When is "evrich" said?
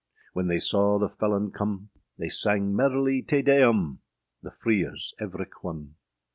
5.19-5.61